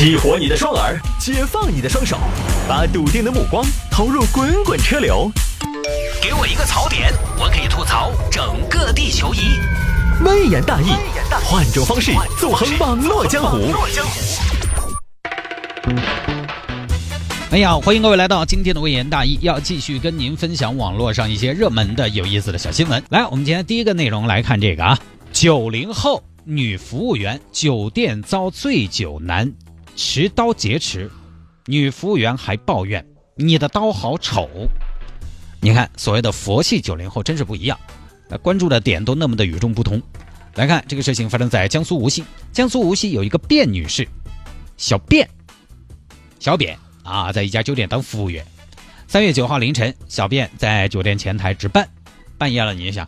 [0.00, 2.16] 激活你的双耳，解放你的双手，
[2.66, 5.30] 把笃定的目光投入滚滚车流。
[6.22, 9.60] 给我一个槽点，我可以吐槽整个地球仪。
[10.24, 10.86] 微言大义，
[11.44, 13.58] 换种方式纵横网络江湖。
[17.50, 23.04] 哎呀，欢迎各位来到今天的微言大义，要继续跟您分享网络上一些热门的、有意思的小新闻。
[23.10, 24.98] 来，我们今天第一个内容来看这个啊，
[25.30, 29.52] 九零后女服务员酒店遭醉酒男
[30.02, 31.10] 持刀劫持，
[31.66, 34.48] 女服务员还抱怨你的刀好丑。
[35.60, 37.78] 你看，所谓的佛系九零后真是不一样，
[38.26, 40.00] 那关注的点都那么的与众不同。
[40.54, 44.08] 来看这个事情发生在江苏无锡，江苏无锡有一个卞女士，
[44.78, 45.28] 小卞，
[46.38, 46.74] 小卞。
[47.02, 48.42] 啊，在一家酒店当服务员。
[49.06, 51.86] 三月九号凌晨，小卞在酒店前台值班，
[52.38, 53.06] 半夜了，你想，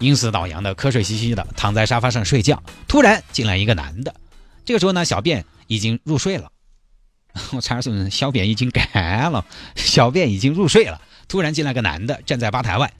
[0.00, 2.60] 阴死倒阳的，瞌睡兮兮的，躺在沙发上睡觉。
[2.88, 4.14] 突然进来一个男的，
[4.68, 6.52] 这个时候呢，小便已经入睡了。
[7.56, 9.42] 我差点说小便已经干了，
[9.74, 11.00] 小便已经入睡了。
[11.26, 12.92] 突然进来个男的，站在吧台外，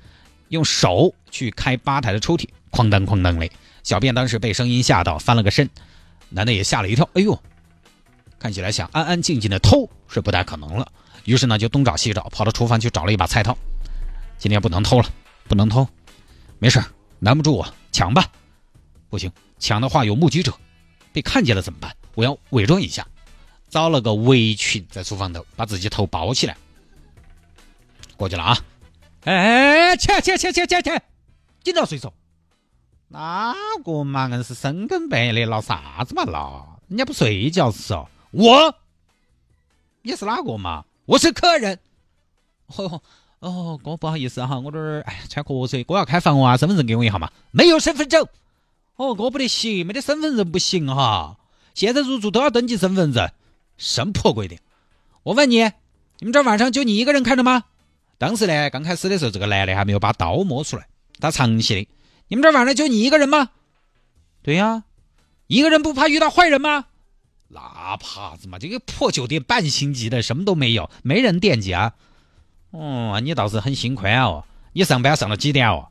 [0.48, 3.52] 用手去开吧台的抽屉，哐当哐当嘞。
[3.82, 5.68] 小便当时被声音吓到，翻了个身，
[6.30, 7.38] 男的也吓了一跳，哎呦！
[8.38, 10.90] 看起来想安安静静的偷是不太可能了，
[11.26, 13.54] 于是呢就东找西找，跑到厨房去找了一把菜刀。
[14.38, 15.10] 今天不能偷了，
[15.46, 15.86] 不能偷，
[16.58, 16.82] 没事
[17.18, 18.24] 拦不住我，抢吧。
[19.10, 20.50] 不行，抢的话有目击者，
[21.18, 21.92] 被看见了怎么办？
[22.14, 23.04] 我要伪装一下，
[23.68, 26.56] 找了个围裙在厨房头把自己头包起来。
[28.16, 28.56] 过去了啊！
[29.24, 31.00] 哎，去去去去去去，
[31.64, 32.12] 紧到睡着。
[33.08, 33.52] 哪
[33.84, 36.78] 个嘛硬是深更半夜的闹啥子嘛闹？
[36.86, 38.08] 人家不睡觉是哦。
[38.30, 38.76] 我，
[40.02, 40.84] 你是哪个嘛？
[41.04, 41.80] 我是客人。
[42.76, 43.02] 哦
[43.40, 47.28] 哦，哥不好意思哈，我这儿哎喘瞌睡，哥要开房啊，身份证给我一下嘛。
[47.50, 48.24] 没有身份证。
[48.98, 51.36] 哦，哥不得行，没得身份证不行哈。
[51.72, 53.30] 现在入住都要登记身份证，
[53.76, 54.58] 什么破规定？
[55.22, 55.62] 我问你，
[56.18, 57.62] 你们这晚上就你一个人看着吗？
[58.18, 60.88] 当时呢，刚开始的时候，这个男的还没有把刀摸出来，
[61.20, 61.88] 他长期的。
[62.26, 63.50] 你们这晚上就你一个人吗？
[64.42, 64.82] 对呀，
[65.46, 66.86] 一个人不怕遇到坏人吗？
[67.46, 68.58] 那怕子嘛？
[68.58, 71.94] 这个破酒店半星级的，什么都没有，没人惦记啊。
[72.72, 74.44] 哦，你倒是很心宽哦。
[74.72, 75.86] 你上班上到几点哦？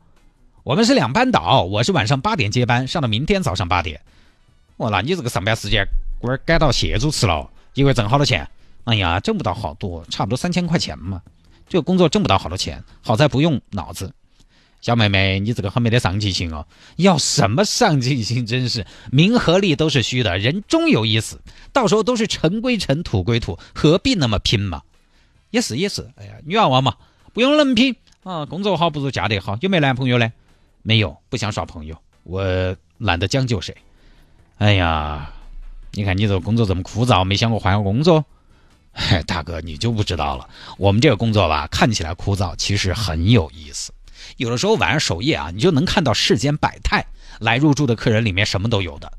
[0.68, 4.02] 我们是两班倒，我是晚上八点接班，上到明天早上八点。
[4.76, 5.88] 哦，那你这个上班时间
[6.20, 8.46] 官儿改到谢主持了，一个月挣好多钱？
[8.84, 11.22] 哎呀，挣不到好多，差不多三千块钱嘛。
[11.70, 14.14] 这个工作挣不到好多钱，好在不用脑子。
[14.82, 16.68] 小妹妹，你这个很没得上进心哦！
[16.98, 18.46] 要什么上进心？
[18.46, 21.40] 真是名和利都是虚的，人终有一死，
[21.72, 24.82] 到时候都是尘归尘，土归土，何必那么拼嘛？
[25.50, 26.98] 也是也是，哎呀，女娃娃嘛，
[27.32, 28.46] 不用那么拼啊！
[28.46, 29.58] 工作好不如嫁得好。
[29.62, 30.30] 有没男朋友呢？
[30.88, 32.42] 没有，不想耍朋友，我
[32.98, 33.76] 懒得将就谁。
[34.58, 35.30] 哎呀，
[35.92, 38.24] 你看你这个工作这么枯燥，没想过换个工作？
[38.94, 40.48] 嗨， 大哥你就不知道了，
[40.78, 43.92] 我们这个工作吧，看起来枯燥，其实很有意思。
[44.38, 47.06] 有的时候晚上守夜啊，你就能看到世间百态。
[47.40, 49.12] 来入住的客人里面什么都有的，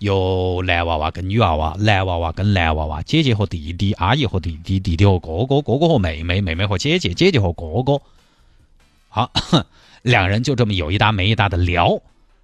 [0.00, 8.02] 有男娃娃跟女娃娃，男娃娃跟男娃娃，姐姐和弟弟，阿姨和弟弟，弟弟和哥哥，哥哥和妹妹，妹妹和姐姐，姐姐和哥哥。
[9.14, 9.30] 好，
[10.02, 12.02] 两人就这么有一搭没一搭的聊，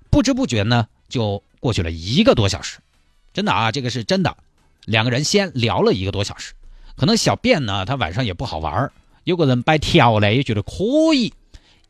[0.09, 2.79] 不知不觉呢就过去了一个多小时。
[3.35, 4.37] 真的啊，这个是真的。
[4.85, 6.53] 两个人先聊了一个多小时，
[6.95, 8.93] 可能小便呢，他晚上也不好玩
[9.25, 11.35] 有个人摆条呢，也觉得可以。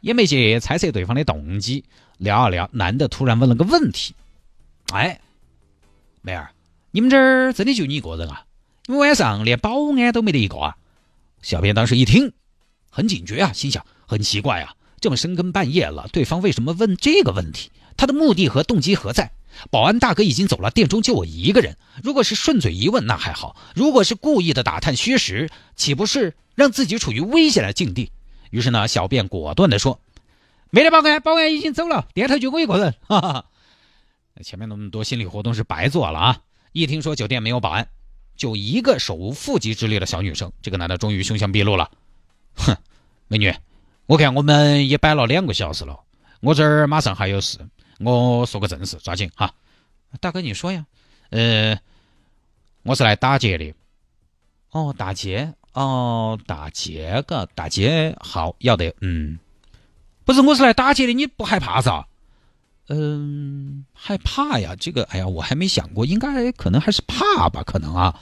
[0.00, 1.84] 也没去猜测对方的动机，
[2.16, 4.14] 聊啊聊，男的突然问了个问题
[4.94, 5.20] ：“哎，
[6.22, 6.52] 妹儿，
[6.90, 8.46] 你们这儿真的就你一个人啊？
[8.86, 10.78] 你们晚上连保安都没得一个啊？”
[11.42, 12.32] 小编当时一听，
[12.88, 17.70] 很警觉啊，心想：很奇怪啊，这么深更半夜了，对方为什么问这个问题？
[17.96, 19.30] 他的目的和动机何在？
[19.70, 21.76] 保安大哥已经走了，店中就我一个人。
[22.02, 28.10] 如果是顺嘴一问，那还好；如果是故意的打探虚实，岂不是让自己处于危险的境地？
[28.50, 30.00] 于是呢，小便果断地说
[30.70, 32.96] ：“没得保安，保安已经走了，店头就我一个人。
[33.06, 33.44] ”哈哈，
[34.42, 36.40] 前面那么多心理活动是白做了啊！
[36.72, 37.86] 一听说酒店没有保安，
[38.36, 41.92] 就一个手无缚鸡之力的小女生，这个男的终于凶相毕露了。
[42.54, 42.76] 哼，
[43.28, 43.54] 美女，
[44.10, 45.96] 我看我们也摆了两个小时了，
[46.40, 47.60] 我这儿马上还有事，
[48.00, 49.54] 我说个正事，抓紧哈。
[50.18, 50.84] 大哥，你说呀？
[51.30, 51.78] 呃，
[52.82, 53.72] 我是来打劫的。
[54.72, 55.54] 哦，打劫。
[55.74, 59.38] 哦，打劫个打劫好要得，嗯，
[60.24, 62.04] 不是，我是来打劫的，你不害怕噻？
[62.88, 68.20] 嗯，害怕呀，这个，哎呀，我还没想过，应该可能还是怕吧，可能啊。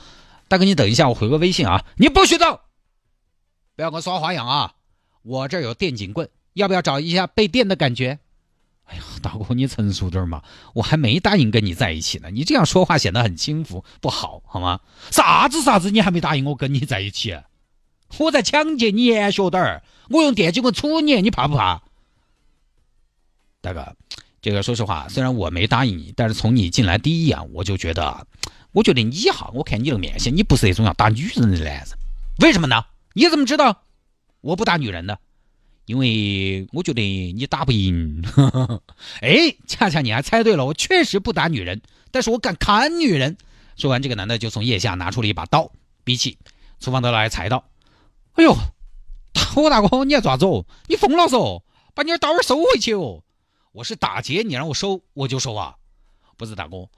[0.48, 1.82] 大哥，你等一下，我回个微信啊。
[1.96, 2.60] 你不许走，
[3.74, 4.74] 不要跟我耍花样啊！
[5.28, 8.18] 我这儿有电警棍，要不要找一下被电的感觉？
[8.86, 10.42] 哎呀，大哥，你成熟点嘛！
[10.72, 14.80] 我还没答应跟你在一起呢，你这样说话显得很轻浮，不好，好吗？
[15.10, 15.90] 啥子啥子？
[15.90, 17.38] 你还没答应我跟你在一起？
[18.16, 19.82] 我在抢劫你，严学点儿！
[20.08, 21.82] 我用电击棍杵你，你怕不怕？
[23.60, 23.94] 大哥，
[24.40, 28.26] 这个说实话，虽然我没答应你，但是从你进来第一眼，我就觉得，
[28.72, 31.86] 我觉得你哈，我看你这个面相，你不是那种要打女人的男人。
[32.38, 32.86] 为什么呢？
[33.12, 33.82] 你怎么知道
[34.40, 35.18] 我不打女人的？
[35.86, 37.00] 因为我觉得
[37.32, 38.22] 你打不赢。
[39.22, 41.80] 哎，恰恰你还猜对了，我确实不打女人，
[42.10, 43.36] 但是我敢砍女人。
[43.76, 45.70] 说完，这个男的就从腋下拿出了一把刀，
[46.04, 46.36] 比起
[46.78, 47.64] 厨房的来菜刀。
[48.34, 48.54] 哎呦，
[49.56, 50.66] 我大哥，你要抓走？
[50.88, 51.62] 你疯了嗦？
[51.94, 53.22] 把你的刀儿收回去哦！
[53.72, 55.74] 我是打劫，你让我收我就收啊！
[56.36, 56.88] 不是大哥，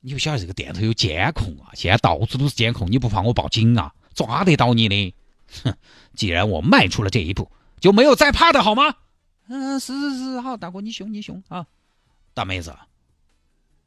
[0.00, 1.74] 你不晓得这个店头有监控啊？
[1.74, 3.92] 现在到处都是监控，你不怕我报警啊？
[4.14, 5.14] 抓得到你的？
[5.64, 5.74] 哼！
[6.14, 7.50] 既然我迈出了这一步，
[7.80, 8.94] 就没有再怕的好吗？
[9.48, 11.66] 嗯，是是是，好，大哥你凶你凶啊！
[12.32, 12.74] 大妹子，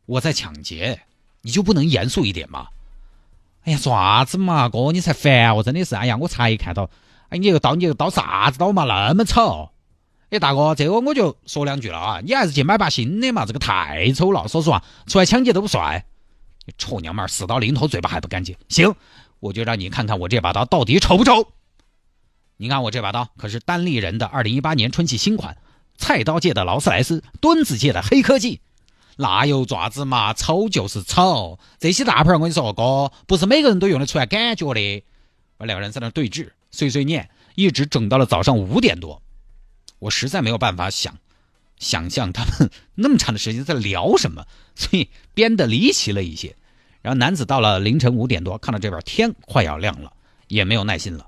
[0.05, 1.01] 我在抢劫，
[1.41, 2.67] 你就不能严肃一点吗？
[3.63, 5.95] 哎呀，啥子嘛，哥，你才烦我，真的是。
[5.95, 6.89] 哎呀，我才看到，
[7.29, 9.69] 哎，你这个刀，你这个刀啥子刀嘛，那么丑。
[10.29, 14.47] 哎，大哥，这个我就说两句了啊，你还是去买把新的嘛，这个太丑了。
[14.47, 16.05] 说实话，出来抢劫都不帅。
[16.65, 18.55] 你臭娘们儿，死到临头嘴巴还不干净。
[18.69, 18.93] 行，
[19.45, 21.51] 我就让你看看我这把刀到底丑不丑。
[22.57, 25.57] 你看我这把刀可是单立人的二零一八年春季新款，
[25.97, 28.61] 菜刀界的劳斯莱斯，墩子界的黑科技。
[29.17, 30.33] 那有爪子嘛？
[30.33, 35.03] 丑就是丑，这些大牌我跟你说，哥，不是每个人都用得出来感觉的。
[35.57, 39.21] 我两个人在那对峙，碎碎念，一直整到了早上五点多。
[39.99, 41.17] 我实在没有办法想，
[41.77, 44.45] 想象他们 那么长的时间在聊什么，
[44.75, 46.55] 所以编得离奇了一些。
[47.05, 50.11] 然后男子到了凌晨五点多，看到这边天快要亮了，
[50.47, 51.27] 也没有耐心了。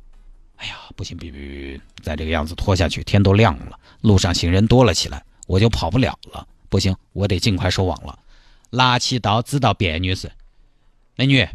[0.55, 6.47] 哎呀，不行，别别别，再这个样子拖下去，天都亮了，路上行人多了起来，我就跑不了了。
[6.67, 8.17] 不行，我得尽快收网了。
[8.71, 10.31] 拿起刀指到卞女士
[11.15, 11.47] ：“美女，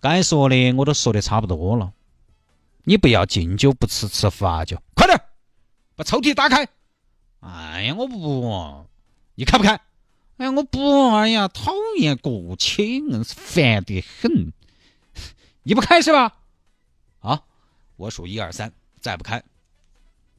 [0.00, 1.92] 该说的我都说的差不多了，
[2.82, 5.16] 你不要敬酒不吃吃罚酒，快点
[5.94, 6.66] 把抽屉打开。
[7.38, 8.84] ”“哎呀，我不，
[9.36, 9.80] 你开不开
[10.36, 14.52] ？”“哎呀，我不，哎呀，讨厌过期，硬是烦得很。
[15.62, 16.36] 你不开是吧？
[17.20, 17.42] 啊，
[17.96, 19.42] 我数一二三，再不开，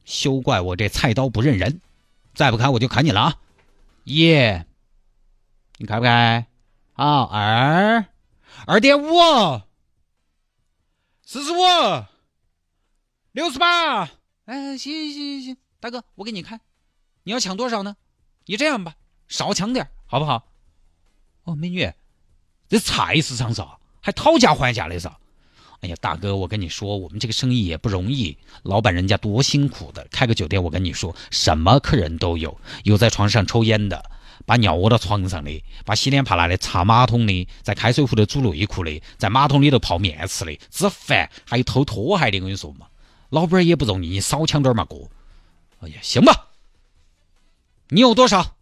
[0.04, 1.80] 休怪我这菜刀不认人。
[2.34, 3.40] 再不开，我就砍你了啊！”
[4.04, 4.26] 一，
[5.78, 6.46] 你开不开？
[6.92, 8.06] 好，二，
[8.66, 9.08] 二点五，
[11.22, 11.56] 四十五，
[13.32, 14.10] 六十八。
[14.44, 16.60] 哎，行行行行，大哥，我给你开。
[17.24, 17.96] 你要抢多少呢？
[18.44, 18.94] 你这样吧，
[19.28, 20.46] 少抢点，好不好？
[21.44, 21.92] 哦，美女，
[22.68, 25.08] 这菜市场上还讨价还价的是？
[25.80, 34.10] 哎呀，大哥，我跟你说，我们这个生意也不容易，老板人家多辛苦的，开个酒店，我跟你说，什么客人都有，有在床上抽烟的，
[34.46, 42.86] 把尿窝到床上的，把洗脸帕拿来擦马桶的，在开水壶里煮内裤的，在马桶里头泡面吃的，只烦还有偷拖鞋的，我跟你说嘛，
[43.28, 44.96] 老板也不容易，你少抢点嘛，哥。
[45.80, 46.48] 哎呀，行吧，
[47.90, 48.55] 你有多少？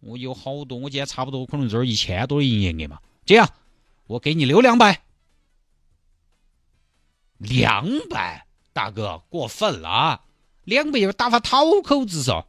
[0.00, 3.48] 我有好多，我今天差不多可能这儿一千多的营业额嘛，这样，
[4.06, 5.02] 我给你留两百。
[7.38, 10.24] 两百，大哥过分了啊！
[10.64, 12.44] 两百要打发讨口子嗦。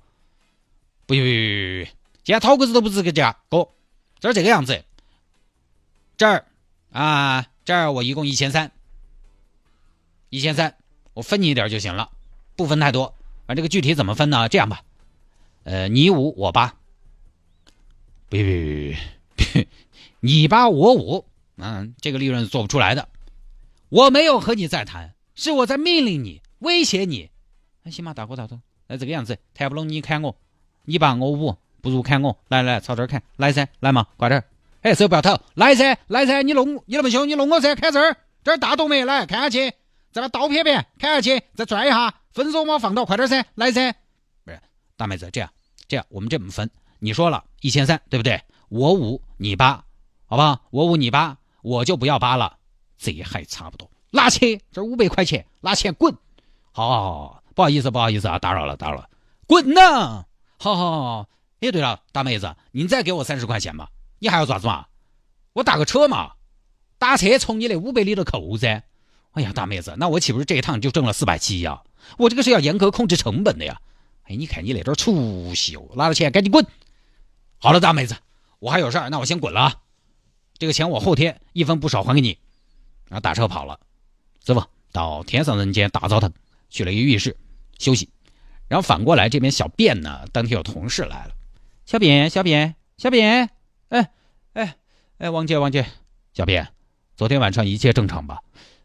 [1.05, 1.95] 不行不行不行，
[2.25, 3.37] 现在讨口子都不值个价。
[3.49, 3.69] 哥，
[4.19, 4.83] 这儿这个样子，
[6.17, 6.45] 这儿
[6.91, 8.71] 啊，这儿我一共一千三，
[10.29, 10.75] 一千三，
[11.13, 12.11] 我分你一点就行了，
[12.57, 13.15] 不分太多。
[13.47, 14.49] 反正这个具体怎么分呢？
[14.49, 14.83] 这样吧，
[15.63, 16.75] 呃，你五我八。
[18.31, 18.97] 别别别
[19.35, 19.67] 别，
[20.21, 21.25] 你八我五，
[21.57, 23.09] 嗯，这个利润是做不出来的。
[23.89, 27.29] 我没有和你再谈，是我在命令你、威胁你。
[27.83, 30.37] 那行吧，大哥大哥，那这个样子谈不拢，你砍我，
[30.85, 32.39] 你八我五，不如砍我。
[32.47, 34.45] 来来，朝这儿砍，来噻，来嘛，快点儿。
[34.81, 39.03] 哎，手不要抖，来噻，来噻，你弄，你那么凶，你弄我噻，砍这儿，这儿大动脉？
[39.03, 39.73] 来看下去，
[40.13, 43.91] 再把刀片片砍下去，再拽一下，分手嘛，放到快点噻，来噻。
[44.45, 44.61] 不是，
[44.95, 45.51] 大妹子，这样，
[45.89, 46.71] 这样，我们这么分，
[47.03, 48.43] 你说了一千三，对不对？
[48.69, 49.83] 我五，你八，
[50.27, 50.61] 好不好？
[50.69, 52.57] 我五，你八，我就不要八了。
[52.99, 56.15] 这还差不多，拿去，这五百块钱，拿钱滚！
[56.71, 59.09] 好，好，好，不好意思，不好意思啊，打扰了，打扰了，
[59.47, 60.25] 滚呐！
[60.59, 61.29] 好好好，
[61.61, 63.87] 哎，对了，大妹子，你再给我三十块钱嘛？
[64.19, 64.85] 你还要咋子嘛？
[65.53, 66.33] 我打个车嘛，
[66.99, 68.83] 打车从你那五百里头扣噻。
[69.31, 71.81] 哎呀，大妹子，那我岂不是这一趟就挣了四百七呀？
[72.19, 73.81] 我这个是要严格控制成本的呀。
[74.25, 76.63] 哎，你看你那点出息哦，拿了钱赶紧滚！
[77.63, 78.15] 好了，大妹子，
[78.57, 79.75] 我还有事儿，那我先滚了啊。
[80.57, 82.39] 这个钱我后天一分不少还给你。
[83.07, 83.79] 然后打车跑了，
[84.43, 86.33] 师傅到天上人间大澡堂
[86.71, 87.37] 去了一个浴室
[87.77, 88.09] 休息，
[88.67, 91.35] 然后反过来这边小便呢，当天有同事来了，
[91.85, 93.51] 小便，小便，小便，
[93.89, 94.09] 哎
[94.53, 94.75] 哎
[95.19, 95.85] 哎，王姐，王姐，
[96.33, 96.67] 小便，
[97.15, 98.39] 昨天晚上一切正常吧？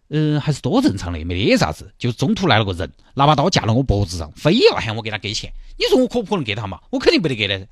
[0.08, 1.94] 嗯，还是多正常的，没得啥子。
[1.96, 5.50] 就中途来了个人，拿把刀架到我脖子上，非要喊我给他给钱。
[5.78, 6.82] 你说我可不可能给他嘛？
[6.90, 7.66] 我肯定不得给的。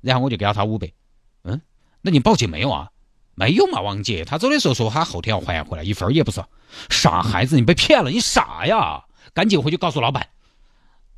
[0.00, 0.90] 然后我就给了他五百。
[1.44, 1.60] 嗯，
[2.02, 2.90] 那你报警没有啊？
[3.34, 4.24] 没有嘛，王姐。
[4.24, 6.48] 他走的时候说他后天要还回来，一分儿也不少。
[6.88, 9.04] 傻孩子，你被骗了，你傻呀？
[9.32, 10.28] 赶紧回去告诉老板。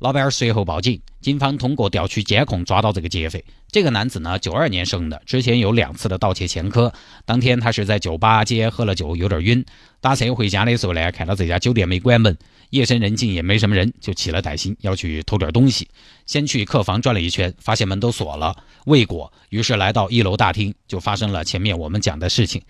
[0.03, 3.45] 老板随后报警，警方通过调取监控抓到这个劫匪。
[3.71, 6.91] 这个男子呢，九二年生的，之前有两次的盗窃前科。
[7.23, 9.63] 当天他是在酒吧街喝了酒，有点晕，
[10.01, 12.37] 打车回家的时候呢，看到这家酒店没关门，
[12.71, 15.87] 夜深人静也没什么人，就起了歹心，要去偷点东西。
[16.25, 18.53] 先去客房转了一圈，发现门都锁了，
[18.87, 22.61] 未果，于是来到一楼大厅，就发生了前面我们讲的事情。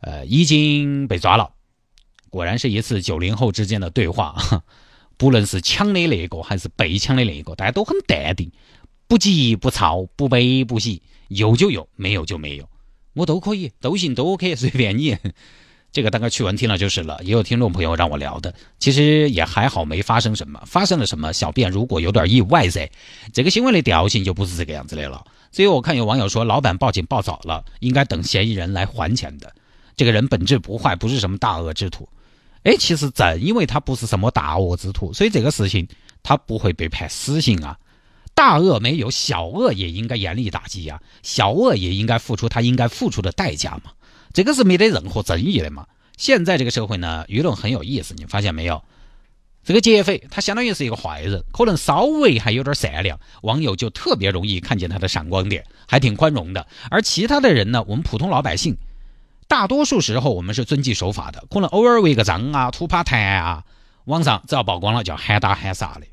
[0.00, 1.52] 呃，已经被抓了。
[2.30, 4.34] 果然是一次九零后之间的对话。
[5.16, 8.50] 不论是抢的那个还是被抢的那个，大家都很淡定，
[9.06, 12.68] 不急不躁，不悲不喜，有就有，没有就没有，
[13.14, 15.16] 我都可以，都行，都 OK， 随便你。
[15.92, 17.20] 这个大概去闻听了就是了。
[17.22, 20.60] 也有听众朋友让我聊的，其实也还好，没发生什么。
[20.66, 21.32] 发生了什么？
[21.32, 22.90] 小便如果有点意外噻，
[23.32, 25.24] 这个新闻的调性就不是这个样子的了。
[25.52, 29.54] 所以我看有网友说，老板报警报早了，应该等嫌疑人来还钱的。
[29.96, 32.08] 这个人本质不坏，不是什么大恶之徒。
[32.64, 35.86] 哎，其实正因为他不是什么大恶之徒，所以这个事情
[36.22, 37.78] 他不会被判死刑啊。
[38.34, 41.00] 大恶没有，小恶也应该严厉打击呀。
[41.22, 43.92] 小恶也应该付出他应该付出的代价嘛。
[44.32, 45.86] 这个是没得任何争议的嘛。
[46.16, 48.82] 现在这个社会呢，舆论很有意思，你发现没有？
[49.62, 56.66] 这个劫匪他相当于是一个坏人，可能稍微还有点善良，网友就特别容易看见他的闪光点，还挺宽容的。
[56.90, 58.76] 而其他的人呢，我们普通老百姓。
[59.46, 63.64] 大多数时候我们是遵纪守法的，可能偶尔违个章啊、吐把痰啊，
[64.06, 66.06] 网上只要曝光了，就喊打喊杀的。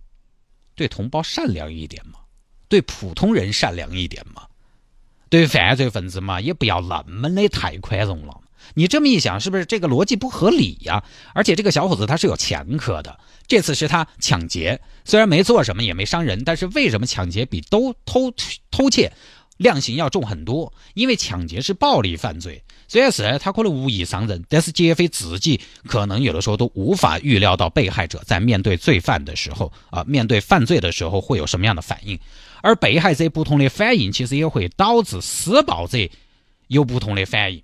[0.76, 2.20] 对同胞善良一点嘛，
[2.68, 4.44] 对普通人善良一点嘛，
[5.30, 8.40] 对犯罪分子嘛，也不要那么的太宽容了。
[8.74, 11.04] 你这么一想，是不是这个逻辑不合理呀？
[11.34, 18.32] 而且这个小伙子他是有前科的，这次是他抢劫，虽然没做什么，也没伤人，但是为什么抢劫比都偷
[18.70, 19.12] 偷窃？
[19.58, 22.64] 量刑要重很多，因为抢劫是暴力犯罪。
[22.92, 32.20] 虽然是他可能无意伤人，但是劫匪自己可能有的时候都无法预料到被害者在面对罪犯的时候啊，面对犯罪的时候会有什么样的反应，
[32.62, 36.00] 而被害者不同的反应，其实也会导致施暴者
[36.68, 37.64] 有不同的反应。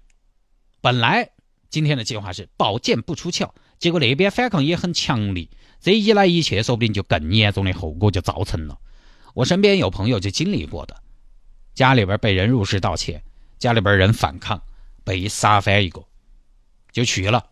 [0.79, 1.29] 本来
[1.69, 5.49] 今天的计划是宝剑不出鞘，结果那边反抗也很强力，
[5.81, 8.77] 这一来一去，说不定就更严重的后果就造成了。
[9.33, 10.95] 我身边有朋友就经历过的。
[11.75, 13.21] 家里边被人入室盗窃，
[13.59, 14.61] 家里边人反抗，
[15.07, 16.03] 被杀翻一个，
[16.91, 17.45] 就去了。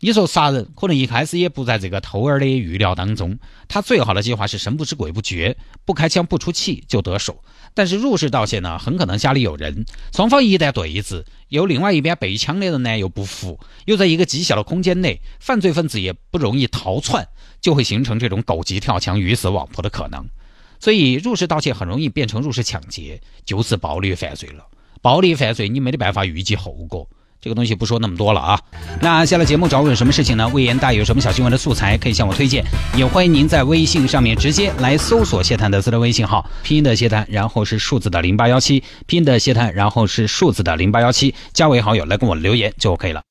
[0.00, 7.42] 你说杀人可能一开始也不在这个偷儿的预料当中，他最好的计划是神不知鬼不觉，不开枪不出气就得手。
[7.74, 17.26] 但是入室盗窃呢，很可能家里有人，双方一旦对峙，有另外一边被抢的人呢又不服，又在一个极小的空间内，犯罪分子也不容易逃窜，
[17.60, 20.24] 就会形成这种狗急跳墙、鱼死网破的可能。
[20.78, 24.64] 所以入室盗窃很容易变成入室抢劫，就是暴力犯罪了。
[25.02, 27.08] 暴力犯罪你没得办法预计后果，
[27.40, 28.60] 这个东西不说那么多了啊。
[29.00, 30.48] 那下了节目找我有什么事情呢？
[30.48, 32.64] 魏延大有什么小新闻的素材可以向我推荐，
[32.96, 43.27] 也欢迎您在微信上面直接来搜索谢探德斯的微信号，拼音的谢探，然后是数字的零八幺七，拼音的谢探，然后是数字的零八幺七，加为好友来跟我留言就 OK 了。